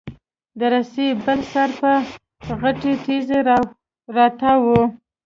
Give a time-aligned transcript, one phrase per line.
[0.59, 1.91] د رسۍ بل سر په
[2.61, 3.39] غټې تېږي
[4.17, 4.69] راتاو و.